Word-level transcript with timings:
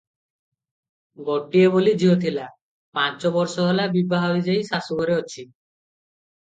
ଗୋଟିଏ 1.27 1.67
ବୋଲି 1.75 1.93
ଝିଅ 2.05 2.15
ଥିଲା, 2.25 2.47
ପାଞ୍ଚ 2.99 3.33
ବର୍ଷହେଲା 3.37 3.87
ବିଭା 3.99 4.27
ହୋଇ 4.27 4.43
ଯାଇ 4.51 4.69
ଶାଶୁଘରେ 4.75 5.21
ଅଛି। 5.23 5.47